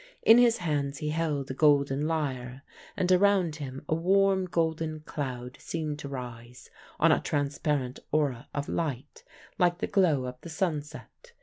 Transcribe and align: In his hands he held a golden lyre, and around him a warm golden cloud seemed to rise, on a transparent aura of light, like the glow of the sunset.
In 0.23 0.39
his 0.39 0.57
hands 0.57 0.97
he 0.97 1.09
held 1.09 1.51
a 1.51 1.53
golden 1.53 2.07
lyre, 2.07 2.63
and 2.97 3.11
around 3.11 3.57
him 3.57 3.85
a 3.87 3.93
warm 3.93 4.45
golden 4.45 5.01
cloud 5.01 5.57
seemed 5.61 5.99
to 5.99 6.07
rise, 6.09 6.71
on 6.99 7.11
a 7.11 7.19
transparent 7.21 7.99
aura 8.11 8.47
of 8.51 8.67
light, 8.67 9.23
like 9.59 9.77
the 9.77 9.85
glow 9.85 10.25
of 10.25 10.41
the 10.41 10.49
sunset. 10.49 11.33